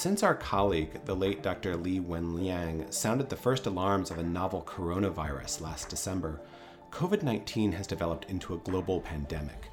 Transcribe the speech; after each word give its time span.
Since 0.00 0.22
our 0.22 0.34
colleague, 0.34 1.04
the 1.04 1.14
late 1.14 1.42
Dr. 1.42 1.76
Li 1.76 2.00
Wenliang, 2.00 2.90
sounded 2.90 3.28
the 3.28 3.36
first 3.36 3.66
alarms 3.66 4.10
of 4.10 4.16
a 4.16 4.22
novel 4.22 4.62
coronavirus 4.62 5.60
last 5.60 5.90
December, 5.90 6.40
COVID 6.90 7.22
19 7.22 7.70
has 7.72 7.86
developed 7.86 8.24
into 8.30 8.54
a 8.54 8.58
global 8.60 9.02
pandemic. 9.02 9.68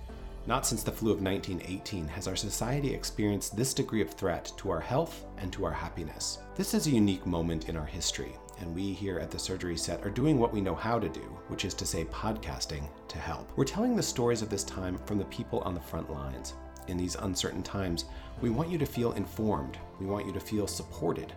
Not 0.45 0.66
since 0.66 0.84
the 0.84 0.91
flu 0.91 1.12
of 1.12 1.21
1918 1.21 2.09
has 2.09 2.27
our 2.27 2.36
society 2.36 2.94
experienced 2.94 3.55
this 3.55 3.73
degree 3.73 4.02
of 4.02 4.09
threat 4.09 4.52
to 4.58 4.70
our 4.70 4.82
health 4.82 5.23
and 5.38 5.50
to 5.54 5.63
our 5.63 5.71
happiness. 5.71 6.39
This 6.57 6.73
is 6.73 6.88
a 6.88 6.91
unique 6.91 7.25
moment 7.25 7.70
in 7.70 7.78
our 7.78 7.86
history, 7.86 8.34
and 8.59 8.75
we 8.75 8.91
here 8.91 9.20
at 9.20 9.32
the 9.32 9.39
Surgery 9.39 9.78
Set 9.78 10.05
are 10.05 10.09
doing 10.09 10.38
what 10.38 10.52
we 10.52 10.59
know 10.59 10.75
how 10.75 11.00
to 11.00 11.07
do, 11.07 11.38
which 11.48 11.64
is 11.64 11.73
to 11.75 11.86
say 11.86 12.04
podcasting 12.04 12.84
to 13.07 13.18
help. 13.18 13.50
We're 13.55 13.64
telling 13.64 13.95
the 13.95 14.03
stories 14.03 14.41
of 14.41 14.50
this 14.50 14.66
time 14.66 14.98
from 15.05 15.20
the 15.20 15.25
people 15.25 15.62
on 15.62 15.73
the 15.73 15.80
front 15.80 16.12
lines. 16.12 16.55
In 16.88 16.98
these 16.98 17.16
uncertain 17.16 17.64
times, 17.64 18.05
we 18.41 18.50
want 18.50 18.70
you 18.70 18.77
to 18.77 18.86
feel 18.86 19.12
informed, 19.14 19.78
we 20.00 20.05
want 20.05 20.26
you 20.26 20.32
to 20.32 20.40
feel 20.40 20.68
supported. 20.68 21.34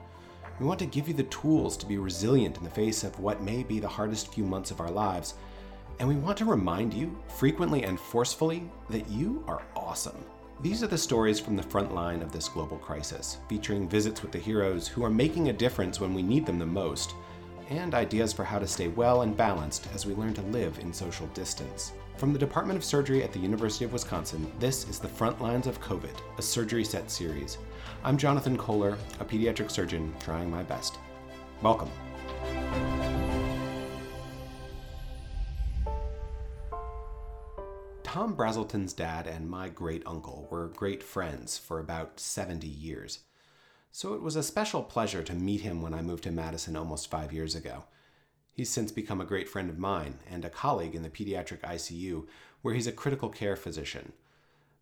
We 0.59 0.67
want 0.67 0.79
to 0.81 0.87
give 0.87 1.09
you 1.09 1.15
the 1.15 1.25
tools 1.25 1.77
to 1.79 1.87
be 1.87 1.99
resilient 1.99 2.59
in 2.59 2.65
the 2.65 2.71
face 2.71 3.03
of 3.03 3.19
what 3.19 3.43
may 3.43 3.63
be 3.63 3.81
the 3.81 3.89
hardest 3.89 4.33
few 4.33 4.45
months 4.45 4.71
of 4.71 4.81
our 4.81 4.91
lives. 4.91 5.35
And 5.99 6.09
we 6.09 6.17
want 6.17 6.37
to 6.39 6.45
remind 6.45 6.93
you, 6.95 7.19
frequently 7.29 7.85
and 7.85 7.99
forcefully, 7.99 8.71
that 8.91 9.09
you 9.09 9.43
are 9.47 9.63
awesome. 9.75 10.25
These 10.63 10.83
are 10.83 10.89
the 10.89 10.99
stories 10.99 11.41
from 11.41 11.57
the 11.57 11.63
front 11.63 11.95
line 11.95 12.21
of 12.21 12.33
this 12.33 12.49
global 12.49 12.77
crisis, 12.77 13.39
featuring 13.49 13.89
visits 13.89 14.21
with 14.21 14.33
the 14.33 14.39
heroes 14.39 14.87
who 14.87 15.03
are 15.03 15.11
making 15.11 15.49
a 15.49 15.55
difference 15.55 15.99
when 15.99 16.13
we 16.13 16.23
need 16.23 16.45
them 16.45 16.59
the 16.59 16.67
most, 16.67 17.15
and 17.70 17.95
ideas 17.95 18.33
for 18.33 18.45
how 18.45 18.59
to 18.59 18.66
stay 18.66 18.88
well 18.88 19.23
and 19.23 19.37
balanced 19.37 19.88
as 19.95 20.05
we 20.05 20.15
learn 20.15 20.34
to 20.34 20.42
live 20.42 20.79
in 20.80 20.92
social 20.92 21.29
distance. 21.29 21.93
From 22.16 22.33
the 22.33 22.38
Department 22.38 22.77
of 22.77 22.84
Surgery 22.84 23.23
at 23.23 23.33
the 23.33 23.38
University 23.38 23.84
of 23.84 23.93
Wisconsin, 23.93 24.52
this 24.59 24.88
is 24.88 24.99
the 24.99 25.09
Front 25.09 25.40
Lines 25.40 25.66
of 25.66 25.80
COVID, 25.80 26.15
a 26.37 26.43
surgery 26.43 26.85
set 26.85 27.10
series. 27.10 27.57
I'm 28.04 28.18
Jonathan 28.18 28.59
Kohler, 28.59 28.99
a 29.21 29.24
pediatric 29.24 29.71
surgeon 29.71 30.12
trying 30.21 30.51
my 30.51 30.65
best. 30.65 30.99
Welcome. 31.62 31.90
Tom 38.02 38.34
Brazelton's 38.34 38.93
dad 38.93 39.29
and 39.29 39.49
my 39.49 39.68
great 39.68 40.02
uncle 40.05 40.49
were 40.51 40.66
great 40.66 41.01
friends 41.01 41.57
for 41.57 41.79
about 41.79 42.18
70 42.18 42.66
years. 42.66 43.21
So 43.93 44.15
it 44.15 44.23
was 44.23 44.37
a 44.37 44.43
special 44.43 44.83
pleasure 44.85 45.24
to 45.24 45.35
meet 45.35 45.63
him 45.63 45.83
when 45.83 45.95
I 45.95 46.01
moved 46.01 46.23
to 46.24 46.30
Madison 46.30 46.77
almost 46.77 47.10
five 47.10 47.33
years 47.33 47.57
ago. 47.57 47.85
He's 48.52 48.71
since 48.71 48.93
become 48.93 49.21
a 49.21 49.27
great 49.27 49.49
friend 49.49 49.69
of 49.69 49.79
mine 49.79 50.21
and 50.30 50.45
a 50.45 50.51
colleague 50.51 50.95
in 50.95 51.02
the 51.02 51.10
pediatric 51.10 51.60
ICU, 51.60 52.27
where 52.63 52.74
he's 52.74 52.87
a 52.87 52.93
critical 52.93 53.29
care 53.29 53.57
physician. 53.57 54.13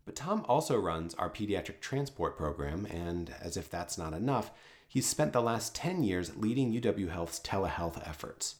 But 0.05 0.15
Tom 0.15 0.45
also 0.47 0.77
runs 0.77 1.15
our 1.15 1.29
pediatric 1.29 1.79
transport 1.79 2.37
program, 2.37 2.85
and 2.85 3.33
as 3.41 3.57
if 3.57 3.69
that's 3.69 3.97
not 3.97 4.13
enough, 4.13 4.51
he's 4.87 5.07
spent 5.07 5.33
the 5.33 5.41
last 5.41 5.73
10 5.73 6.03
years 6.03 6.37
leading 6.37 6.71
UW 6.71 7.09
Health's 7.09 7.39
telehealth 7.39 8.07
efforts. 8.07 8.55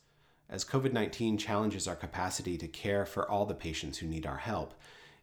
As 0.49 0.65
COVID 0.65 0.93
19 0.93 1.37
challenges 1.37 1.87
our 1.87 1.95
capacity 1.95 2.57
to 2.57 2.67
care 2.67 3.05
for 3.05 3.29
all 3.29 3.45
the 3.45 3.53
patients 3.53 3.99
who 3.99 4.07
need 4.07 4.25
our 4.25 4.37
help, 4.37 4.73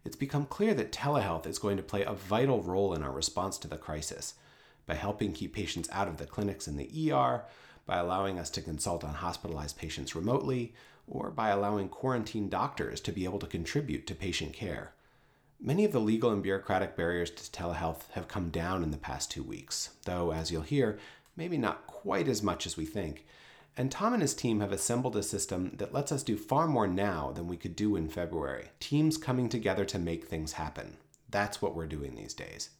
it's 0.05 0.17
become 0.17 0.47
clear 0.47 0.73
that 0.75 0.93
telehealth 0.93 1.47
is 1.47 1.59
going 1.59 1.77
to 1.77 1.83
play 1.83 2.05
a 2.05 2.13
vital 2.13 2.63
role 2.63 2.95
in 2.95 3.03
our 3.03 3.11
response 3.11 3.59
to 3.59 3.67
the 3.67 3.77
crisis 3.77 4.35
by 4.87 4.95
helping 4.95 5.33
keep 5.33 5.53
patients 5.53 5.89
out 5.93 6.09
of 6.09 6.17
the 6.17 6.27
clinics 6.27 6.67
and 6.67 6.79
the 6.79 7.13
ER, 7.13 7.45
by 7.85 7.99
allowing 7.99 8.39
us 8.39 8.51
to 8.51 8.63
consult 8.63 9.05
on 9.05 9.15
hospitalized 9.15 9.77
patients 9.77 10.15
remotely, 10.15 10.75
or 11.09 11.31
by 11.31 11.51
allowing 11.51 11.89
quarantine 11.89 12.49
doctors 12.49 13.01
to 13.01 13.13
be 13.13 13.25
able 13.25 13.39
to 13.39 13.47
contribute 13.47 14.07
to 14.07 14.15
patient 14.15 14.53
care. 14.53 14.93
Many 15.61 15.85
of 15.85 15.93
the 15.93 16.01
legal 16.01 16.31
and 16.31 16.43
bureaucratic 16.43 16.97
barriers 16.97 17.31
to 17.31 17.51
telehealth 17.51 18.11
have 18.13 18.29
come 18.29 18.51
down 18.51 18.83
in 18.83 18.91
the 18.91 18.99
past 18.99 19.31
two 19.31 19.43
weeks, 19.43 19.91
though, 20.05 20.33
as 20.33 20.51
you'll 20.51 20.63
hear, 20.63 20.99
maybe 21.37 21.57
not 21.57 21.87
quite 21.87 22.29
as 22.29 22.43
much 22.43 22.67
as 22.67 22.77
we 22.77 22.85
think. 22.85 23.25
And 23.77 23.91
Tom 23.91 24.15
and 24.15 24.23
his 24.23 24.35
team 24.35 24.61
have 24.61 24.73
assembled 24.73 25.17
a 25.17 25.23
system 25.23 25.73
that 25.77 25.93
lets 25.93 26.11
us 26.11 26.23
do 26.23 26.37
far 26.37 26.67
more 26.67 26.87
now 26.87 27.33
than 27.33 27.47
we 27.47 27.57
could 27.57 27.77
do 27.77 27.97
in 27.97 28.09
February. 28.09 28.69
Teams 28.81 29.19
coming 29.19 29.49
together 29.49 29.85
to 29.87 29.99
make 29.99 30.27
things 30.27 30.55
happen. 30.55 30.97
That's 31.31 31.61
what 31.61 31.75
we're 31.75 31.87
doing 31.87 32.15
these 32.15 32.35
days. 32.35 32.71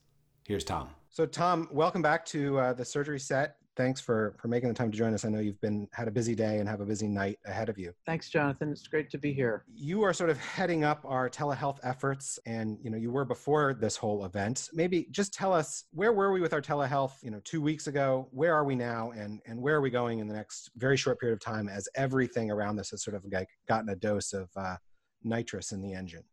Here's 0.47 0.65
Tom. 0.65 0.91
So, 1.11 1.27
Tom, 1.27 1.69
welcome 1.73 2.03
back 2.03 2.25
to 2.27 2.59
uh, 2.59 2.73
the 2.73 2.85
surgery 2.85 3.19
set 3.19 3.57
thanks 3.77 4.01
for 4.01 4.35
for 4.41 4.49
making 4.49 4.69
the 4.69 4.75
time 4.75 4.91
to 4.91 4.97
join 4.97 5.15
us. 5.15 5.25
I 5.25 5.29
know 5.29 5.39
you've 5.39 5.61
been 5.61 5.87
had 5.93 6.09
a 6.09 6.11
busy 6.11 6.35
day 6.35 6.59
and 6.59 6.69
have 6.69 6.81
a 6.81 6.85
busy 6.85 7.07
night 7.07 7.39
ahead 7.45 7.69
of 7.69 7.79
you. 7.79 7.93
Thanks, 8.07 8.29
Jonathan. 8.31 8.71
It's 8.71 8.89
great 8.89 9.11
to 9.11 9.19
be 9.19 9.33
here. 9.33 9.65
You 9.75 10.03
are 10.03 10.13
sort 10.13 10.31
of 10.31 10.39
heading 10.39 10.83
up 10.83 11.05
our 11.05 11.29
telehealth 11.29 11.79
efforts, 11.83 12.39
and 12.47 12.79
you 12.83 12.91
know 12.91 12.97
you 12.97 13.13
were 13.13 13.25
before 13.25 13.75
this 13.75 13.97
whole 13.97 14.25
event. 14.25 14.71
Maybe 14.73 15.07
just 15.11 15.33
tell 15.33 15.53
us 15.53 15.85
where 15.93 16.13
were 16.13 16.33
we 16.33 16.41
with 16.41 16.53
our 16.53 16.63
telehealth? 16.63 17.23
You 17.23 17.31
know, 17.31 17.41
two 17.45 17.61
weeks 17.61 17.87
ago. 17.87 18.29
Where 18.33 18.55
are 18.55 18.65
we 18.65 18.75
now, 18.75 19.13
and 19.13 19.41
and 19.47 19.61
where 19.61 19.77
are 19.77 19.81
we 19.81 19.91
going 19.91 20.19
in 20.19 20.27
the 20.27 20.35
next 20.35 20.71
very 20.77 20.97
short 20.97 21.21
period 21.21 21.35
of 21.35 21.41
time 21.41 21.69
as 21.69 21.89
everything 21.95 22.51
around 22.51 22.77
this 22.77 22.91
has 22.91 23.05
sort 23.05 23.15
of 23.15 23.23
like 23.31 23.49
gotten 23.69 23.91
a 23.91 23.97
dose 23.97 24.33
of 24.33 24.49
uh, 24.57 24.77
nitrous 25.23 25.73
in 25.73 25.83
the 25.83 25.93
engine. 25.93 26.25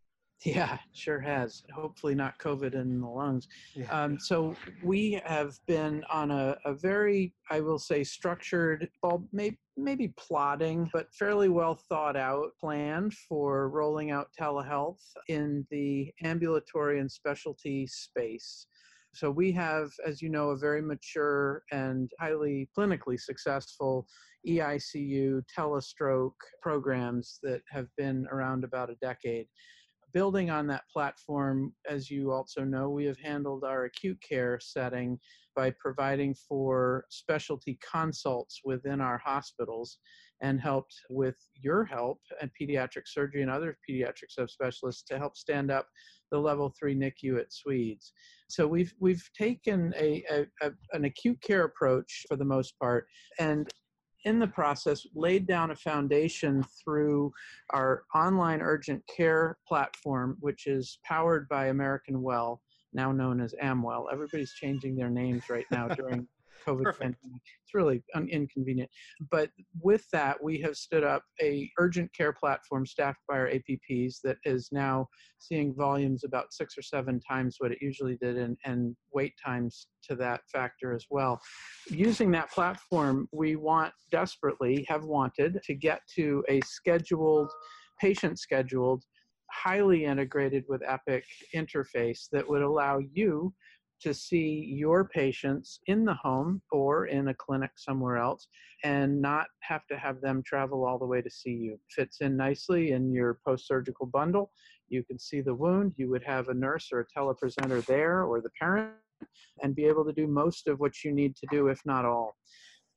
Yeah, 0.42 0.78
sure 0.92 1.20
has. 1.20 1.62
Hopefully, 1.72 2.14
not 2.14 2.38
COVID 2.38 2.74
in 2.74 3.00
the 3.00 3.06
lungs. 3.08 3.48
Yeah. 3.74 3.90
Um, 3.90 4.18
so, 4.18 4.54
we 4.82 5.20
have 5.24 5.58
been 5.66 6.04
on 6.10 6.30
a, 6.30 6.56
a, 6.66 6.74
very, 6.74 7.34
I 7.50 7.60
will 7.60 7.78
say, 7.78 8.04
structured, 8.04 8.90
well, 9.02 9.26
maybe, 9.32 9.58
maybe 9.76 10.12
plotting, 10.18 10.90
but 10.92 11.12
fairly 11.14 11.48
well 11.48 11.74
thought 11.74 12.16
out 12.16 12.50
plan 12.60 13.10
for 13.28 13.70
rolling 13.70 14.10
out 14.10 14.28
telehealth 14.38 15.00
in 15.28 15.66
the 15.70 16.12
ambulatory 16.22 17.00
and 17.00 17.10
specialty 17.10 17.86
space. 17.86 18.66
So, 19.14 19.30
we 19.30 19.50
have, 19.52 19.92
as 20.06 20.20
you 20.20 20.28
know, 20.28 20.50
a 20.50 20.58
very 20.58 20.82
mature 20.82 21.62
and 21.72 22.10
highly 22.20 22.68
clinically 22.76 23.18
successful 23.18 24.06
EICU 24.46 25.40
telestroke 25.56 26.32
programs 26.60 27.38
that 27.42 27.62
have 27.70 27.86
been 27.96 28.26
around 28.30 28.62
about 28.62 28.90
a 28.90 28.96
decade 28.96 29.46
building 30.14 30.48
on 30.48 30.66
that 30.68 30.88
platform, 30.90 31.74
as 31.90 32.08
you 32.08 32.30
also 32.30 32.62
know, 32.62 32.88
we 32.88 33.04
have 33.04 33.18
handled 33.18 33.64
our 33.64 33.84
acute 33.84 34.18
care 34.26 34.58
setting 34.60 35.18
by 35.56 35.72
providing 35.78 36.34
for 36.48 37.04
specialty 37.10 37.78
consults 37.92 38.60
within 38.64 39.00
our 39.00 39.18
hospitals 39.18 39.98
and 40.40 40.60
helped 40.60 40.94
with 41.10 41.36
your 41.54 41.84
help 41.84 42.20
and 42.40 42.50
pediatric 42.60 43.06
surgery 43.06 43.42
and 43.42 43.50
other 43.50 43.76
pediatric 43.88 44.30
subspecialists 44.38 45.04
to 45.06 45.18
help 45.18 45.36
stand 45.36 45.70
up 45.70 45.88
the 46.30 46.38
level 46.38 46.72
three 46.78 46.94
NICU 46.94 47.38
at 47.38 47.52
Swedes. 47.52 48.12
So 48.48 48.66
we've 48.66 48.92
we've 49.00 49.28
taken 49.36 49.94
a, 49.96 50.24
a, 50.30 50.46
a 50.66 50.72
an 50.92 51.04
acute 51.04 51.40
care 51.40 51.64
approach 51.64 52.24
for 52.28 52.36
the 52.36 52.44
most 52.44 52.78
part 52.78 53.06
and 53.38 53.68
in 54.24 54.38
the 54.38 54.46
process 54.46 55.06
laid 55.14 55.46
down 55.46 55.70
a 55.70 55.76
foundation 55.76 56.64
through 56.82 57.32
our 57.70 58.04
online 58.14 58.60
urgent 58.60 59.02
care 59.06 59.58
platform, 59.66 60.36
which 60.40 60.66
is 60.66 60.98
powered 61.04 61.48
by 61.48 61.66
American 61.66 62.22
Well, 62.22 62.60
now 62.92 63.12
known 63.12 63.40
as 63.40 63.54
Amwell. 63.60 64.08
Everybody's 64.12 64.52
changing 64.52 64.96
their 64.96 65.10
names 65.10 65.50
right 65.50 65.66
now 65.70 65.88
during 65.88 66.26
COVID 66.66 66.84
Perfect. 66.84 67.00
pandemic. 67.00 67.42
It's 67.62 67.74
really 67.74 68.02
un- 68.14 68.28
inconvenient. 68.28 68.90
But 69.30 69.50
with 69.80 70.04
that, 70.12 70.42
we 70.42 70.60
have 70.60 70.76
stood 70.76 71.04
up 71.04 71.22
a 71.40 71.70
urgent 71.78 72.10
care 72.14 72.32
platform 72.32 72.86
staffed 72.86 73.20
by 73.28 73.38
our 73.38 73.48
APPs 73.48 74.16
that 74.24 74.38
is 74.44 74.68
now 74.72 75.08
seeing 75.38 75.74
volumes 75.74 76.24
about 76.24 76.52
six 76.52 76.76
or 76.78 76.82
seven 76.82 77.20
times 77.20 77.56
what 77.58 77.72
it 77.72 77.78
usually 77.80 78.16
did, 78.16 78.36
and, 78.36 78.56
and 78.64 78.96
wait 79.12 79.34
times 79.44 79.88
to 80.08 80.14
that 80.16 80.40
factor 80.52 80.94
as 80.94 81.06
well. 81.10 81.40
Using 81.88 82.30
that 82.32 82.50
platform, 82.50 83.28
we 83.32 83.56
want 83.56 83.92
desperately 84.10 84.84
have 84.88 85.04
wanted 85.04 85.60
to 85.64 85.74
get 85.74 86.00
to 86.16 86.44
a 86.48 86.60
scheduled, 86.62 87.50
patient 88.00 88.38
scheduled 88.38 89.04
highly 89.54 90.04
integrated 90.04 90.64
with 90.68 90.82
Epic 90.86 91.24
interface 91.54 92.28
that 92.32 92.48
would 92.48 92.62
allow 92.62 92.98
you 93.12 93.52
to 94.00 94.12
see 94.12 94.72
your 94.74 95.04
patients 95.04 95.80
in 95.86 96.04
the 96.04 96.14
home 96.14 96.60
or 96.70 97.06
in 97.06 97.28
a 97.28 97.34
clinic 97.34 97.70
somewhere 97.76 98.18
else 98.18 98.48
and 98.82 99.20
not 99.20 99.46
have 99.60 99.86
to 99.86 99.96
have 99.96 100.20
them 100.20 100.42
travel 100.44 100.84
all 100.84 100.98
the 100.98 101.06
way 101.06 101.22
to 101.22 101.30
see 101.30 101.50
you. 101.50 101.78
Fits 101.90 102.20
in 102.20 102.36
nicely 102.36 102.92
in 102.92 103.12
your 103.12 103.38
post 103.46 103.66
surgical 103.66 104.06
bundle. 104.06 104.50
You 104.88 105.02
can 105.04 105.18
see 105.18 105.40
the 105.40 105.54
wound. 105.54 105.94
You 105.96 106.10
would 106.10 106.24
have 106.24 106.48
a 106.48 106.54
nurse 106.54 106.90
or 106.92 107.00
a 107.00 107.06
telepresenter 107.18 107.84
there 107.86 108.24
or 108.24 108.40
the 108.40 108.50
parent 108.60 108.92
and 109.62 109.74
be 109.74 109.84
able 109.84 110.04
to 110.04 110.12
do 110.12 110.26
most 110.26 110.68
of 110.68 110.80
what 110.80 111.02
you 111.04 111.12
need 111.12 111.36
to 111.36 111.46
do, 111.50 111.68
if 111.68 111.80
not 111.84 112.04
all. 112.04 112.36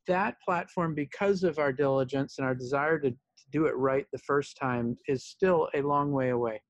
That 0.08 0.36
platform, 0.44 0.96
because 0.96 1.44
of 1.44 1.60
our 1.60 1.74
diligence 1.74 2.38
and 2.38 2.48
our 2.48 2.56
desire 2.56 3.00
to, 3.00 3.12
to 3.12 3.46
do 3.52 3.66
it 3.66 3.76
right 3.76 4.06
the 4.12 4.20
first 4.20 4.58
time, 4.58 4.98
is 5.08 5.26
still 5.26 5.70
a 5.74 5.82
long 5.82 6.12
way 6.12 6.30
away. 6.30 6.62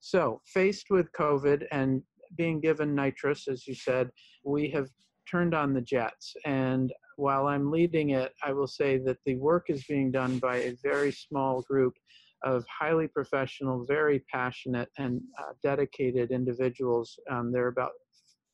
So, 0.00 0.40
faced 0.44 0.90
with 0.90 1.10
COVID 1.12 1.66
and 1.72 2.02
being 2.36 2.60
given 2.60 2.94
nitrous, 2.94 3.48
as 3.48 3.66
you 3.66 3.74
said, 3.74 4.10
we 4.44 4.70
have 4.70 4.88
turned 5.30 5.54
on 5.54 5.72
the 5.72 5.80
jets. 5.80 6.34
And 6.44 6.92
while 7.16 7.46
I'm 7.46 7.70
leading 7.70 8.10
it, 8.10 8.32
I 8.42 8.52
will 8.52 8.66
say 8.66 8.98
that 8.98 9.18
the 9.24 9.36
work 9.36 9.66
is 9.68 9.84
being 9.84 10.10
done 10.10 10.38
by 10.38 10.56
a 10.56 10.76
very 10.82 11.12
small 11.12 11.62
group 11.62 11.94
of 12.42 12.64
highly 12.68 13.08
professional, 13.08 13.86
very 13.86 14.22
passionate, 14.30 14.90
and 14.98 15.20
uh, 15.38 15.52
dedicated 15.62 16.30
individuals. 16.30 17.18
Um, 17.30 17.52
there 17.52 17.64
are 17.64 17.68
about 17.68 17.92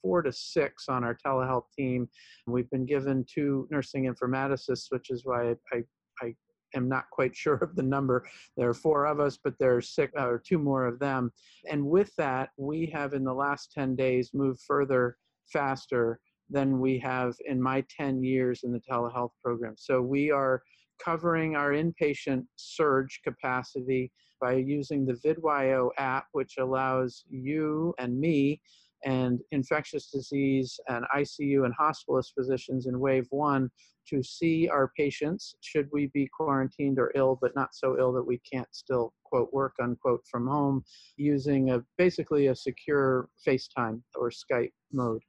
four 0.01 0.23
to 0.23 0.33
six 0.33 0.89
on 0.89 1.05
our 1.05 1.17
telehealth 1.27 1.65
team. 1.77 2.09
We've 2.47 2.71
been 2.71 2.87
given 2.87 3.25
two 3.33 3.67
nursing 3.71 4.13
informaticists, 4.13 4.87
which 4.91 5.11
is 5.11 5.23
why 5.25 5.55
I, 5.73 5.83
I 6.23 6.35
am 6.75 6.89
not 6.89 7.05
quite 7.11 7.37
sure 7.43 7.57
of 7.57 7.77
the 7.77 7.83
number. 7.83 8.27
There 8.57 8.69
are 8.69 8.75
four 8.75 9.07
of 9.07 9.21
us, 9.21 9.39
but 9.43 9.55
there 9.59 9.77
are 9.77 9.83
six 9.83 10.13
uh, 10.19 10.27
or 10.27 10.39
two 10.39 10.59
more 10.59 10.87
of 10.87 10.99
them. 10.99 11.33
And 11.71 11.85
with 11.87 12.15
that, 12.17 12.51
we 12.57 12.87
have 12.87 13.15
in 13.15 13.25
the 13.25 13.35
last 13.35 13.73
10 13.73 13.97
days 13.97 14.31
moved 14.35 14.61
further 14.67 15.17
faster 15.53 16.21
than 16.49 16.81
we 16.81 16.99
have 16.99 17.35
in 17.47 17.63
my 17.63 17.85
10 17.97 18.23
years 18.23 18.63
in 18.65 18.73
the 18.73 18.81
telehealth 18.81 19.31
program. 19.43 19.75
So 19.77 20.03
we 20.03 20.31
are 20.31 20.63
covering 21.03 21.57
our 21.57 21.71
inpatient 21.71 22.45
surge 22.57 23.21
capacity 23.25 24.13
by 24.41 24.55
using 24.55 25.07
the 25.07 25.15
VidYO 25.15 25.91
app, 25.99 26.27
which 26.33 26.55
allows 26.59 27.25
you 27.29 27.95
and 27.99 28.19
me 28.19 28.61
and 29.05 29.41
infectious 29.53 30.11
disease 30.11 30.79
and 30.89 31.05
ICU 31.17 31.65
and 31.65 31.75
hospitalist 31.79 32.33
physicians 32.37 32.87
in 32.87 32.99
wave 32.99 33.27
one 33.31 33.71
to 34.11 34.23
see 34.23 34.69
our 34.69 34.93
patients 34.97 35.55
should 35.61 35.89
we 35.93 36.07
be 36.13 36.29
quarantined 36.37 36.99
or 36.99 37.13
ill, 37.15 37.39
but 37.41 37.55
not 37.55 37.75
so 37.75 37.97
ill 37.99 38.13
that 38.13 38.27
we 38.27 38.41
can't 38.51 38.69
still 38.73 39.13
quote 39.25 39.53
work 39.53 39.75
unquote 39.81 40.23
from 40.31 40.47
home 40.47 40.85
using 41.17 41.71
a 41.71 41.83
basically 41.97 42.49
a 42.49 42.55
secure 42.55 43.29
FaceTime 43.47 44.01
or 44.17 44.31
Skype 44.31 44.73
mode. 44.93 45.23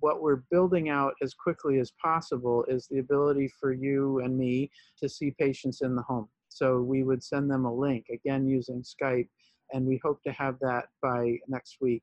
What 0.00 0.20
we're 0.20 0.42
building 0.50 0.90
out 0.90 1.14
as 1.22 1.32
quickly 1.32 1.78
as 1.78 1.92
possible 2.02 2.64
is 2.68 2.86
the 2.86 2.98
ability 2.98 3.50
for 3.58 3.72
you 3.72 4.20
and 4.20 4.36
me 4.36 4.70
to 4.98 5.08
see 5.08 5.34
patients 5.38 5.80
in 5.80 5.96
the 5.96 6.02
home. 6.02 6.28
So 6.50 6.80
we 6.80 7.02
would 7.02 7.22
send 7.22 7.50
them 7.50 7.64
a 7.64 7.74
link 7.74 8.06
again 8.12 8.46
using 8.46 8.82
Skype, 8.82 9.28
and 9.72 9.86
we 9.86 10.00
hope 10.04 10.22
to 10.24 10.32
have 10.32 10.56
that 10.60 10.86
by 11.02 11.38
next 11.48 11.78
week 11.80 12.02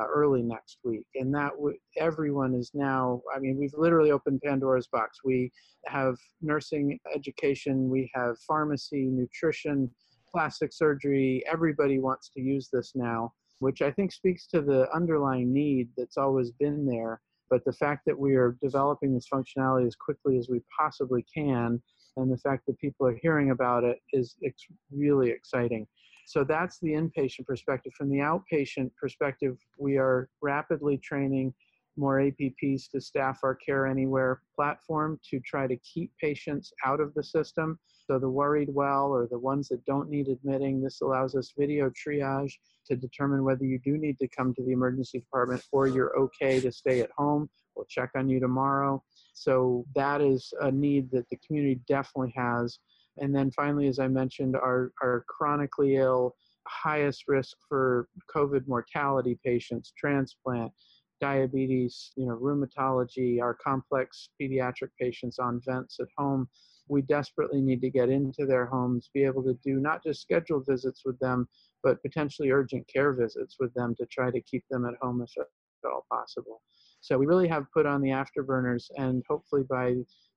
uh, 0.00 0.06
early 0.06 0.42
next 0.42 0.78
week. 0.84 1.06
And 1.14 1.34
that 1.34 1.52
w- 1.52 1.78
everyone 1.98 2.54
is 2.54 2.70
now, 2.74 3.22
I 3.34 3.38
mean, 3.38 3.58
we've 3.58 3.74
literally 3.76 4.10
opened 4.10 4.40
Pandora's 4.44 4.88
box. 4.88 5.18
We 5.24 5.50
have 5.86 6.16
nursing 6.40 6.98
education, 7.14 7.88
we 7.90 8.10
have 8.14 8.38
pharmacy, 8.46 9.06
nutrition, 9.10 9.90
plastic 10.30 10.72
surgery. 10.72 11.42
Everybody 11.50 11.98
wants 11.98 12.30
to 12.30 12.40
use 12.40 12.68
this 12.72 12.92
now, 12.94 13.32
which 13.58 13.82
I 13.82 13.90
think 13.90 14.12
speaks 14.12 14.46
to 14.48 14.62
the 14.62 14.86
underlying 14.94 15.52
need 15.52 15.88
that's 15.96 16.16
always 16.16 16.50
been 16.52 16.86
there. 16.86 17.20
But 17.50 17.64
the 17.66 17.72
fact 17.72 18.04
that 18.06 18.18
we 18.18 18.34
are 18.34 18.56
developing 18.62 19.12
this 19.14 19.28
functionality 19.32 19.86
as 19.86 19.94
quickly 19.94 20.38
as 20.38 20.48
we 20.48 20.62
possibly 20.78 21.24
can, 21.34 21.82
and 22.16 22.32
the 22.32 22.38
fact 22.38 22.64
that 22.66 22.78
people 22.78 23.06
are 23.06 23.18
hearing 23.20 23.50
about 23.50 23.84
it 23.84 23.98
is 24.12 24.36
it's 24.40 24.66
really 24.90 25.30
exciting. 25.30 25.86
So 26.26 26.44
that's 26.44 26.78
the 26.78 26.90
inpatient 26.90 27.46
perspective. 27.46 27.92
From 27.94 28.08
the 28.08 28.18
outpatient 28.18 28.90
perspective, 29.00 29.58
we 29.78 29.96
are 29.96 30.28
rapidly 30.40 30.98
training 30.98 31.54
more 31.96 32.20
APPs 32.20 32.90
to 32.90 33.00
staff 33.00 33.40
our 33.42 33.54
Care 33.54 33.86
Anywhere 33.86 34.40
platform 34.54 35.18
to 35.30 35.40
try 35.40 35.66
to 35.66 35.76
keep 35.78 36.10
patients 36.20 36.72
out 36.86 37.00
of 37.00 37.12
the 37.14 37.22
system. 37.22 37.78
So 38.06 38.18
the 38.18 38.28
worried 38.28 38.70
well 38.72 39.08
or 39.08 39.28
the 39.30 39.38
ones 39.38 39.68
that 39.68 39.84
don't 39.84 40.08
need 40.08 40.28
admitting, 40.28 40.82
this 40.82 41.00
allows 41.02 41.34
us 41.34 41.52
video 41.56 41.90
triage 41.90 42.52
to 42.86 42.96
determine 42.96 43.44
whether 43.44 43.64
you 43.64 43.78
do 43.84 43.96
need 43.98 44.18
to 44.18 44.28
come 44.28 44.54
to 44.54 44.62
the 44.62 44.72
emergency 44.72 45.20
department 45.20 45.62
or 45.70 45.86
you're 45.86 46.16
okay 46.18 46.60
to 46.60 46.72
stay 46.72 47.00
at 47.00 47.10
home. 47.16 47.48
We'll 47.76 47.86
check 47.88 48.10
on 48.16 48.28
you 48.28 48.40
tomorrow. 48.40 49.02
So 49.34 49.84
that 49.94 50.20
is 50.20 50.52
a 50.60 50.70
need 50.70 51.10
that 51.12 51.28
the 51.30 51.38
community 51.46 51.80
definitely 51.86 52.34
has. 52.36 52.78
And 53.18 53.34
then 53.34 53.50
finally, 53.50 53.88
as 53.88 53.98
I 53.98 54.08
mentioned, 54.08 54.56
our, 54.56 54.92
our 55.02 55.24
chronically 55.28 55.96
ill, 55.96 56.34
highest 56.66 57.24
risk 57.28 57.56
for 57.68 58.08
COVID 58.34 58.66
mortality 58.66 59.38
patients, 59.44 59.92
transplant, 59.98 60.72
diabetes, 61.20 62.12
you 62.16 62.26
know, 62.26 62.36
rheumatology, 62.36 63.40
our 63.40 63.54
complex 63.54 64.28
pediatric 64.40 64.90
patients 65.00 65.38
on 65.38 65.60
vents 65.64 65.98
at 66.00 66.08
home. 66.18 66.48
We 66.88 67.02
desperately 67.02 67.60
need 67.60 67.80
to 67.82 67.90
get 67.90 68.08
into 68.08 68.44
their 68.44 68.66
homes, 68.66 69.08
be 69.14 69.24
able 69.24 69.44
to 69.44 69.54
do 69.64 69.78
not 69.78 70.02
just 70.02 70.20
scheduled 70.20 70.66
visits 70.66 71.02
with 71.04 71.18
them, 71.20 71.48
but 71.82 72.02
potentially 72.02 72.50
urgent 72.50 72.88
care 72.88 73.12
visits 73.12 73.56
with 73.60 73.72
them 73.74 73.94
to 73.96 74.06
try 74.06 74.30
to 74.30 74.40
keep 74.40 74.64
them 74.68 74.84
at 74.84 74.94
home 75.00 75.22
if 75.22 75.30
at 75.38 75.46
all 75.90 76.04
possible. 76.10 76.60
So 77.00 77.18
we 77.18 77.26
really 77.26 77.48
have 77.48 77.66
put 77.72 77.86
on 77.86 78.00
the 78.00 78.10
afterburners, 78.10 78.90
and 78.96 79.22
hopefully 79.28 79.62
by 79.68 79.94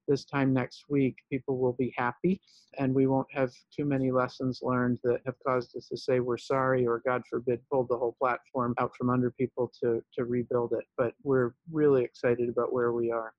this 0.08 0.26
time 0.26 0.54
next 0.54 0.86
week, 0.90 1.16
people 1.32 1.58
will 1.58 1.74
be 1.74 1.94
happy 1.98 2.42
and 2.78 2.94
we 2.94 3.08
won't 3.08 3.32
have 3.32 3.52
too 3.76 3.86
many 3.86 4.12
lessons 4.12 4.60
learned 4.62 5.00
that 5.04 5.20
have 5.26 5.36
caused 5.46 5.76
us 5.76 5.88
to 5.88 5.98
say 5.98 6.20
we're 6.20 6.38
sorry 6.38 6.86
or, 6.86 7.02
God 7.06 7.24
forbid, 7.30 7.62
pulled 7.72 7.90
the 7.90 7.98
whole 7.98 8.16
platform 8.20 8.74
out 8.80 8.96
from 8.98 9.10
under 9.10 9.32
people 9.32 9.72
to, 9.82 10.04
to 10.14 10.26
rebuild 10.26 10.74
it. 10.74 10.86
But 10.98 11.14
we're 11.24 11.56
really 11.72 12.04
excited 12.04 12.50
about 12.50 12.74
where 12.74 12.92
we 12.92 13.12
are. 13.12 13.34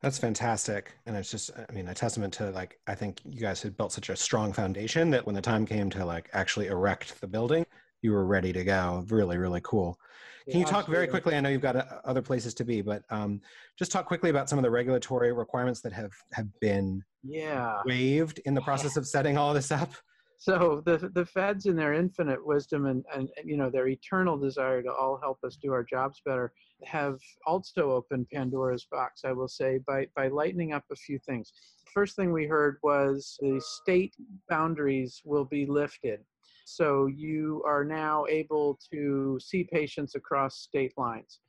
That's 0.00 0.18
fantastic. 0.18 0.92
And 1.04 1.14
it's 1.16 1.30
just, 1.30 1.50
I 1.56 1.70
mean, 1.72 1.88
a 1.88 1.94
testament 1.94 2.32
to 2.34 2.50
like, 2.50 2.78
I 2.86 2.94
think 2.94 3.20
you 3.24 3.40
guys 3.40 3.60
had 3.60 3.76
built 3.76 3.92
such 3.92 4.08
a 4.08 4.16
strong 4.16 4.52
foundation 4.52 5.10
that 5.10 5.26
when 5.26 5.34
the 5.34 5.42
time 5.42 5.66
came 5.66 5.90
to 5.90 6.04
like 6.04 6.30
actually 6.32 6.68
erect 6.68 7.20
the 7.20 7.26
building, 7.26 7.66
you 8.00 8.12
were 8.12 8.24
ready 8.24 8.52
to 8.54 8.64
go. 8.64 9.04
Really, 9.10 9.36
really 9.36 9.60
cool. 9.62 9.98
Can 10.48 10.60
you 10.60 10.66
talk 10.66 10.86
very 10.86 11.06
quickly? 11.06 11.34
I 11.34 11.40
know 11.40 11.48
you've 11.48 11.60
got 11.60 11.76
uh, 11.76 11.84
other 12.04 12.22
places 12.22 12.54
to 12.54 12.64
be, 12.64 12.82
but 12.82 13.02
um, 13.10 13.40
just 13.78 13.92
talk 13.92 14.06
quickly 14.06 14.30
about 14.30 14.48
some 14.48 14.58
of 14.58 14.62
the 14.62 14.70
regulatory 14.70 15.32
requirements 15.32 15.80
that 15.82 15.92
have 15.92 16.12
have 16.32 16.48
been 16.60 17.02
yeah 17.22 17.82
waived 17.84 18.40
in 18.46 18.54
the 18.54 18.60
process 18.62 18.96
of 18.96 19.06
setting 19.06 19.36
all 19.36 19.52
this 19.52 19.70
up. 19.70 19.92
So 20.38 20.82
the 20.86 21.10
the 21.14 21.26
feds, 21.26 21.66
in 21.66 21.76
their 21.76 21.92
infinite 21.92 22.44
wisdom 22.44 22.86
and 22.86 23.04
and 23.14 23.28
you 23.44 23.58
know 23.58 23.68
their 23.68 23.88
eternal 23.88 24.38
desire 24.38 24.82
to 24.82 24.90
all 24.90 25.18
help 25.20 25.38
us 25.44 25.58
do 25.62 25.72
our 25.72 25.84
jobs 25.84 26.22
better, 26.24 26.52
have 26.84 27.18
also 27.46 27.92
opened 27.92 28.26
Pandora's 28.32 28.86
box. 28.90 29.22
I 29.24 29.32
will 29.32 29.48
say 29.48 29.80
by 29.86 30.06
by 30.16 30.28
lightening 30.28 30.72
up 30.72 30.84
a 30.90 30.96
few 30.96 31.18
things. 31.18 31.52
First 31.92 32.16
thing 32.16 32.32
we 32.32 32.46
heard 32.46 32.78
was 32.82 33.36
the 33.40 33.60
state 33.60 34.14
boundaries 34.48 35.20
will 35.24 35.44
be 35.44 35.66
lifted 35.66 36.20
so 36.76 37.06
you 37.06 37.62
are 37.66 37.84
now 37.84 38.24
able 38.28 38.78
to 38.92 39.38
see 39.42 39.68
patients 39.72 40.14
across 40.14 40.60
state 40.60 40.92
lines. 40.96 41.40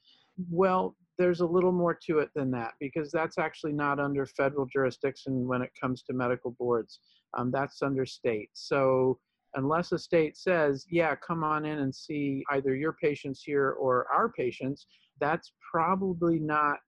Well, 0.49 0.95
there's 1.17 1.41
a 1.41 1.45
little 1.45 1.71
more 1.71 1.97
to 2.07 2.19
it 2.19 2.29
than 2.35 2.49
that 2.51 2.73
because 2.79 3.11
that's 3.11 3.37
actually 3.37 3.73
not 3.73 3.99
under 3.99 4.25
federal 4.25 4.65
jurisdiction 4.65 5.47
when 5.47 5.61
it 5.61 5.69
comes 5.79 6.01
to 6.03 6.13
medical 6.13 6.51
boards. 6.57 6.99
Um, 7.37 7.51
that's 7.51 7.81
under 7.81 8.05
state. 8.05 8.49
So 8.53 9.19
unless 9.55 9.91
a 9.91 9.99
state 9.99 10.37
says, 10.37 10.85
yeah, 10.89 11.15
come 11.15 11.43
on 11.43 11.65
in 11.65 11.79
and 11.79 11.93
see 11.93 12.43
either 12.51 12.75
your 12.75 12.93
patients 12.93 13.43
here 13.45 13.71
or 13.71 14.07
our 14.11 14.29
patients, 14.29 14.87
that's 15.21 15.53
probably 15.71 16.39
not 16.39 16.79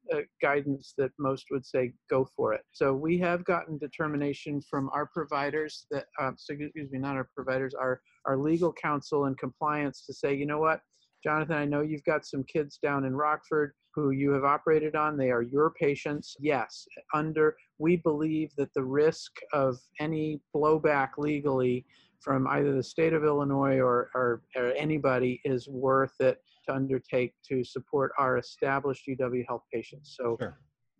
guidance 0.41 0.93
that 0.97 1.11
most 1.17 1.45
would 1.51 1.65
say 1.65 1.93
go 2.09 2.27
for 2.35 2.53
it. 2.53 2.61
So 2.73 2.93
we 2.93 3.17
have 3.19 3.45
gotten 3.45 3.77
determination 3.77 4.59
from 4.69 4.89
our 4.93 5.05
providers 5.05 5.85
that, 5.91 6.07
uh, 6.19 6.31
excuse 6.33 6.91
me, 6.91 6.99
not 6.99 7.15
our 7.15 7.29
providers, 7.33 7.73
our, 7.73 8.01
our 8.25 8.37
legal 8.37 8.73
counsel 8.73 9.25
and 9.25 9.37
compliance 9.37 10.05
to 10.07 10.13
say, 10.13 10.33
you 10.33 10.45
know 10.45 10.59
what, 10.59 10.81
Jonathan, 11.23 11.55
I 11.55 11.65
know 11.65 11.81
you've 11.81 12.03
got 12.03 12.25
some 12.25 12.43
kids 12.43 12.77
down 12.83 13.05
in 13.05 13.15
Rockford 13.15 13.73
who 13.95 14.09
you 14.09 14.31
have 14.31 14.43
operated 14.43 14.95
on. 14.95 15.15
They 15.15 15.31
are 15.31 15.43
your 15.43 15.71
patients. 15.79 16.35
Yes, 16.39 16.85
under, 17.13 17.55
we 17.77 17.97
believe 17.97 18.49
that 18.57 18.73
the 18.73 18.83
risk 18.83 19.31
of 19.53 19.77
any 19.99 20.41
blowback 20.53 21.11
legally 21.17 21.85
from 22.23 22.47
either 22.47 22.73
the 22.73 22.83
state 22.83 23.13
of 23.13 23.23
Illinois 23.23 23.77
or, 23.79 24.09
or, 24.15 24.41
or 24.55 24.71
anybody 24.77 25.41
is 25.43 25.67
worth 25.67 26.13
it 26.19 26.37
to 26.65 26.73
undertake 26.73 27.33
to 27.49 27.63
support 27.63 28.11
our 28.17 28.37
established 28.37 29.07
UW 29.07 29.43
Health 29.47 29.63
patients. 29.71 30.15
So 30.17 30.37
sure. 30.39 30.57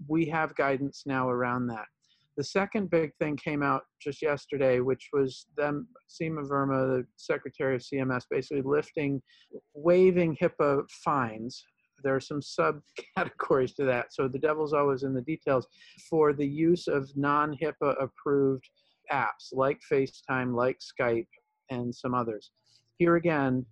we 0.08 0.26
have 0.26 0.56
guidance 0.56 1.04
now 1.06 1.30
around 1.30 1.68
that. 1.68 1.86
The 2.36 2.44
second 2.44 2.90
big 2.90 3.12
thing 3.20 3.38
came 3.38 3.62
out 3.62 3.84
just 4.02 4.22
yesterday, 4.22 4.80
which 4.80 5.10
was 5.14 5.46
them, 5.56 5.88
Seema 6.10 6.48
Verma, 6.48 6.98
the 6.98 7.08
Secretary 7.16 7.76
of 7.76 7.82
CMS, 7.82 8.24
basically 8.30 8.64
lifting, 8.64 9.22
waiving 9.76 10.36
HIPAA 10.42 10.84
fines. 11.06 11.64
There 12.04 12.16
are 12.16 12.20
some 12.20 12.42
subcategories 12.42 13.76
to 13.76 13.86
that. 13.86 14.14
So 14.14 14.28
the 14.28 14.40
devil's 14.40 14.74
always 14.74 15.04
in 15.04 15.14
the 15.14 15.22
details 15.22 15.68
for 16.10 16.34
the 16.34 16.48
use 16.48 16.88
of 16.88 17.10
non 17.16 17.56
HIPAA 17.56 18.02
approved 18.02 18.68
apps 19.12 19.52
like 19.52 19.80
FaceTime, 19.92 20.56
like 20.56 20.80
Skype, 20.80 21.28
and 21.70 21.94
some 21.94 22.14
others. 22.14 22.52
Here 22.98 23.16
again, 23.16 23.66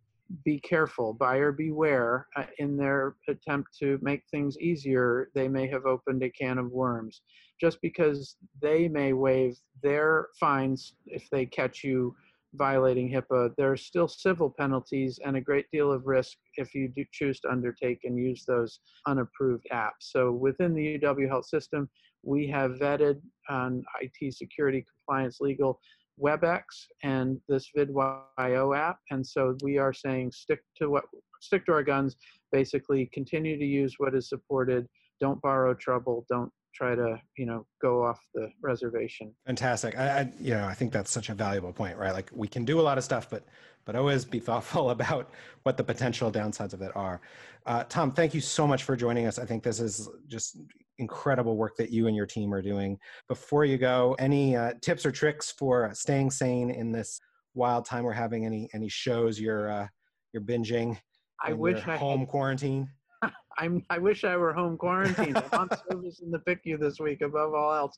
be 0.45 0.59
careful, 0.59 1.13
buyer 1.13 1.51
beware. 1.51 2.27
Uh, 2.35 2.45
in 2.59 2.77
their 2.77 3.15
attempt 3.27 3.69
to 3.79 3.99
make 4.01 4.23
things 4.31 4.57
easier, 4.59 5.29
they 5.35 5.47
may 5.47 5.67
have 5.67 5.85
opened 5.85 6.23
a 6.23 6.29
can 6.29 6.57
of 6.57 6.71
worms. 6.71 7.21
Just 7.59 7.79
because 7.81 8.37
they 8.61 8.87
may 8.87 9.13
waive 9.13 9.57
their 9.83 10.27
fines 10.39 10.95
if 11.05 11.29
they 11.29 11.45
catch 11.45 11.83
you 11.83 12.15
violating 12.53 13.09
HIPAA, 13.09 13.51
there 13.57 13.71
are 13.71 13.77
still 13.77 14.07
civil 14.07 14.53
penalties 14.57 15.19
and 15.23 15.37
a 15.37 15.41
great 15.41 15.65
deal 15.71 15.91
of 15.91 16.05
risk 16.05 16.37
if 16.55 16.73
you 16.73 16.89
do 16.89 17.05
choose 17.11 17.39
to 17.41 17.51
undertake 17.51 17.99
and 18.03 18.17
use 18.17 18.43
those 18.45 18.79
unapproved 19.07 19.65
apps. 19.71 20.01
So 20.01 20.31
within 20.31 20.73
the 20.73 20.99
UW 20.99 21.27
Health 21.27 21.45
system, 21.45 21.89
we 22.23 22.47
have 22.47 22.71
vetted 22.71 23.21
on 23.49 23.83
IT 24.01 24.33
security 24.33 24.85
compliance 24.93 25.39
legal 25.41 25.79
WebEx 26.21 26.61
and 27.03 27.39
this 27.47 27.69
VidYO 27.75 28.77
app. 28.77 28.97
And 29.09 29.25
so 29.25 29.55
we 29.63 29.77
are 29.77 29.93
saying 29.93 30.31
stick 30.31 30.59
to 30.77 30.89
what 30.89 31.03
stick 31.41 31.65
to 31.65 31.73
our 31.73 31.83
guns. 31.83 32.15
Basically, 32.51 33.09
continue 33.13 33.57
to 33.57 33.65
use 33.65 33.95
what 33.97 34.15
is 34.15 34.29
supported. 34.29 34.87
Don't 35.19 35.41
borrow 35.41 35.73
trouble. 35.73 36.25
Don't 36.29 36.51
try 36.73 36.95
to 36.95 37.19
you 37.37 37.45
know 37.45 37.65
go 37.81 38.03
off 38.03 38.19
the 38.33 38.49
reservation 38.61 39.33
fantastic 39.45 39.97
I, 39.97 40.19
I, 40.19 40.31
you 40.39 40.53
know 40.53 40.65
i 40.65 40.73
think 40.73 40.93
that's 40.93 41.11
such 41.11 41.29
a 41.29 41.33
valuable 41.33 41.73
point 41.73 41.97
right 41.97 42.13
like 42.13 42.29
we 42.33 42.47
can 42.47 42.63
do 42.63 42.79
a 42.79 42.81
lot 42.81 42.97
of 42.97 43.03
stuff 43.03 43.29
but 43.29 43.43
but 43.83 43.95
always 43.95 44.23
be 44.23 44.39
thoughtful 44.49 44.91
about 44.91 45.31
what 45.63 45.77
the 45.77 45.83
potential 45.83 46.31
downsides 46.31 46.73
of 46.73 46.81
it 46.81 46.91
are 46.95 47.19
uh, 47.65 47.83
tom 47.89 48.11
thank 48.11 48.33
you 48.33 48.41
so 48.41 48.65
much 48.65 48.83
for 48.83 48.95
joining 48.95 49.25
us 49.25 49.37
i 49.37 49.45
think 49.45 49.63
this 49.63 49.79
is 49.79 50.09
just 50.27 50.57
incredible 51.01 51.57
work 51.57 51.75
that 51.75 51.89
you 51.89 52.07
and 52.07 52.15
your 52.15 52.27
team 52.27 52.53
are 52.53 52.61
doing 52.61 52.97
before 53.27 53.65
you 53.65 53.77
go 53.77 54.15
any 54.19 54.55
uh, 54.55 54.71
tips 54.81 55.05
or 55.05 55.11
tricks 55.11 55.51
for 55.51 55.89
staying 55.93 56.31
sane 56.31 56.69
in 56.69 56.91
this 56.91 57.19
wild 57.55 57.83
time 57.83 58.03
we're 58.03 58.13
having 58.13 58.45
any 58.45 58.69
any 58.73 58.87
shows 58.87 59.39
you're 59.39 59.69
uh, 59.69 59.87
you're 60.31 60.43
binging 60.43 60.97
i 61.43 61.51
wish 61.51 61.85
i 61.87 61.97
home 61.97 62.19
had- 62.19 62.29
quarantine 62.29 62.87
I'm, 63.57 63.83
I 63.89 63.97
wish 63.97 64.23
I 64.23 64.37
were 64.37 64.53
home 64.53 64.77
quarantined. 64.77 65.37
I'm 65.37 65.59
on 65.59 65.69
service 65.91 66.21
in 66.21 66.31
the 66.31 66.39
PICU 66.39 66.79
this 66.79 66.99
week 66.99 67.21
above 67.21 67.53
all 67.53 67.73
else. 67.73 67.95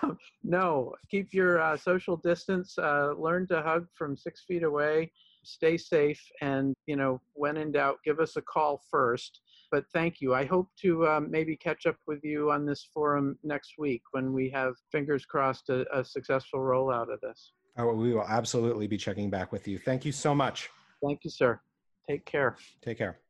Um, 0.00 0.16
no, 0.42 0.94
keep 1.10 1.34
your 1.34 1.60
uh, 1.60 1.76
social 1.76 2.16
distance. 2.16 2.78
Uh, 2.78 3.12
learn 3.18 3.46
to 3.48 3.60
hug 3.60 3.86
from 3.94 4.16
six 4.16 4.44
feet 4.46 4.62
away. 4.62 5.10
Stay 5.44 5.76
safe, 5.76 6.22
and 6.40 6.72
you 6.86 6.96
know, 6.96 7.20
when 7.34 7.56
in 7.56 7.72
doubt, 7.72 7.98
give 8.04 8.20
us 8.20 8.36
a 8.36 8.42
call 8.42 8.80
first. 8.90 9.40
But 9.72 9.86
thank 9.90 10.20
you. 10.20 10.34
I 10.34 10.44
hope 10.44 10.68
to 10.82 11.08
um, 11.08 11.30
maybe 11.30 11.56
catch 11.56 11.86
up 11.86 11.96
with 12.06 12.22
you 12.22 12.50
on 12.50 12.66
this 12.66 12.86
forum 12.92 13.38
next 13.42 13.78
week 13.78 14.02
when 14.10 14.34
we 14.34 14.50
have 14.50 14.74
fingers 14.92 15.24
crossed 15.24 15.70
a, 15.70 15.86
a 15.98 16.04
successful 16.04 16.60
rollout 16.60 17.12
of 17.12 17.20
this. 17.22 17.52
Oh, 17.78 17.94
we 17.94 18.12
will 18.12 18.28
absolutely 18.28 18.86
be 18.86 18.98
checking 18.98 19.30
back 19.30 19.50
with 19.50 19.66
you. 19.66 19.78
Thank 19.78 20.04
you 20.04 20.12
so 20.12 20.34
much. 20.34 20.68
Thank 21.02 21.24
you, 21.24 21.30
sir. 21.30 21.58
Take 22.06 22.26
care. 22.26 22.56
Take 22.82 22.98
care. 22.98 23.21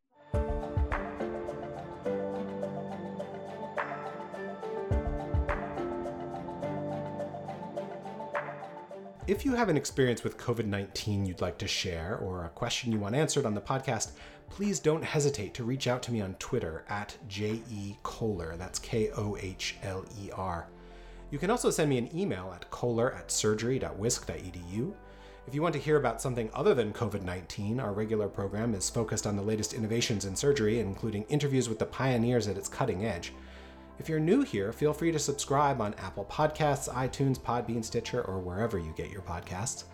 If 9.33 9.47
you 9.47 9.55
have 9.55 9.71
an 9.71 9.79
experience 9.79 10.23
with 10.23 10.37
COVID 10.37 10.67
19 10.67 11.25
you'd 11.25 11.41
like 11.41 11.57
to 11.57 11.67
share 11.67 12.19
or 12.19 12.45
a 12.45 12.51
question 12.51 12.93
you 12.93 12.99
want 12.99 13.15
answered 13.15 13.47
on 13.47 13.55
the 13.55 13.62
podcast, 13.62 14.11
please 14.51 14.79
don't 14.79 15.03
hesitate 15.03 15.55
to 15.55 15.65
reach 15.65 15.87
out 15.87 16.03
to 16.03 16.12
me 16.12 16.21
on 16.21 16.35
Twitter 16.35 16.85
at 16.91 17.17
J.E. 17.29 17.97
Kohler. 18.03 18.57
That's 18.59 18.79
K 18.79 19.09
O 19.17 19.39
H 19.41 19.77
L 19.83 20.05
E 20.21 20.31
R. 20.33 20.69
You 21.31 21.39
can 21.39 21.51
also 21.51 21.71
send 21.71 21.89
me 21.89 21.97
an 21.97 22.15
email 22.15 22.53
at 22.55 22.71
kohler 22.71 23.15
at 23.15 23.31
surgery.wisc.edu. 23.31 24.93
If 25.47 25.55
you 25.55 25.62
want 25.62 25.73
to 25.77 25.81
hear 25.81 25.97
about 25.97 26.21
something 26.21 26.51
other 26.53 26.75
than 26.75 26.93
COVID 26.93 27.23
19, 27.23 27.81
our 27.81 27.95
regular 27.95 28.29
program 28.29 28.75
is 28.75 28.91
focused 28.91 29.27
on 29.27 29.37
the 29.37 29.43
latest 29.43 29.73
innovations 29.73 30.27
in 30.27 30.37
surgery, 30.37 30.79
including 30.79 31.25
interviews 31.31 31.71
with 31.71 31.79
the 31.79 31.87
pioneers 31.87 32.49
at 32.49 32.59
its 32.59 32.69
cutting 32.69 33.07
edge. 33.07 33.33
If 33.99 34.09
you're 34.09 34.21
new 34.21 34.43
here, 34.43 34.73
feel 34.73 34.93
free 34.93 35.13
to 35.13 35.19
subscribe 35.19 35.81
on 35.81 35.95
Apple 35.95 36.25
Podcasts, 36.25 36.93
iTunes, 36.93 37.39
Podbean, 37.39 37.85
Stitcher, 37.85 38.23
or 38.23 38.39
wherever 38.39 38.79
you 38.79 38.93
get 38.97 39.11
your 39.11 39.23
podcasts. 39.23 39.85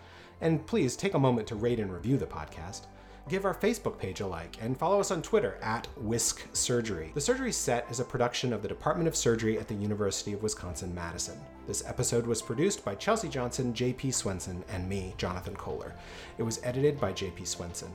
And 0.41 0.65
please 0.65 0.95
take 0.95 1.13
a 1.13 1.19
moment 1.19 1.47
to 1.49 1.55
rate 1.55 1.79
and 1.79 1.93
review 1.93 2.17
the 2.17 2.25
podcast. 2.25 2.83
Give 3.27 3.45
our 3.45 3.53
Facebook 3.53 3.99
page 3.99 4.21
a 4.21 4.25
like 4.25 4.57
and 4.61 4.75
follow 4.75 4.99
us 4.99 5.11
on 5.11 5.21
Twitter 5.21 5.59
at 5.61 5.87
Wisc 6.01 6.39
Surgery. 6.55 7.11
The 7.13 7.21
Surgery 7.21 7.51
Set 7.51 7.85
is 7.91 7.99
a 7.99 8.05
production 8.05 8.53
of 8.53 8.63
the 8.63 8.67
Department 8.67 9.07
of 9.07 9.15
Surgery 9.15 9.59
at 9.59 9.67
the 9.67 9.75
University 9.75 10.33
of 10.33 10.41
Wisconsin 10.41 10.95
Madison. 10.95 11.37
This 11.67 11.85
episode 11.85 12.25
was 12.25 12.41
produced 12.41 12.83
by 12.83 12.95
Chelsea 12.95 13.27
Johnson, 13.27 13.73
JP 13.73 14.13
Swenson, 14.13 14.63
and 14.69 14.89
me, 14.89 15.13
Jonathan 15.17 15.55
Kohler. 15.55 15.93
It 16.39 16.43
was 16.43 16.59
edited 16.63 16.99
by 16.99 17.13
JP 17.13 17.45
Swenson. 17.45 17.91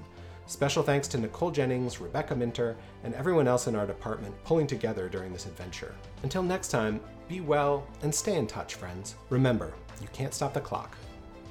Special 0.47 0.83
thanks 0.83 1.09
to 1.09 1.19
Nicole 1.19 1.51
Jennings, 1.51 2.01
Rebecca 2.01 2.35
Minter, 2.37 2.77
and 3.03 3.15
everyone 3.15 3.49
else 3.49 3.67
in 3.67 3.75
our 3.75 3.87
department 3.87 4.35
pulling 4.45 4.67
together 4.67 5.09
during 5.09 5.33
this 5.33 5.47
adventure. 5.47 5.95
Until 6.23 6.43
next 6.43 6.69
time, 6.69 7.01
be 7.29 7.41
well 7.41 7.87
and 8.03 8.15
stay 8.15 8.37
in 8.37 8.47
touch, 8.47 8.75
friends. 8.75 9.15
Remember, 9.31 9.73
you 10.03 10.09
can't 10.13 10.35
stop 10.35 10.53
the 10.53 10.61
clock. 10.61 10.97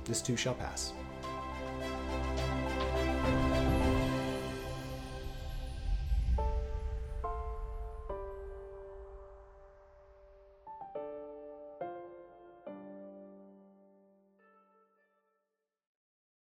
This 0.05 0.21
too 0.21 0.37
shall 0.37 0.53
pass. 0.53 0.93